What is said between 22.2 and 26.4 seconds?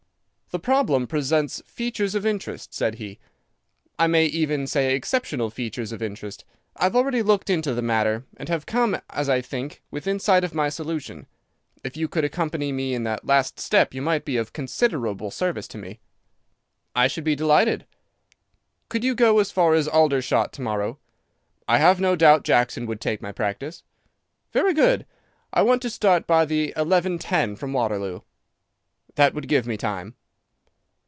Jackson would take my practice." "Very good. I want to start